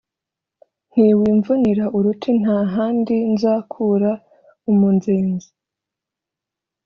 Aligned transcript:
Nti: 0.89 1.05
Wimvunira 1.19 1.85
uruti 1.97 2.29
nta 2.41 2.57
handi 2.73 3.15
nzakura 3.33 4.11
umunzenzi; 4.71 5.49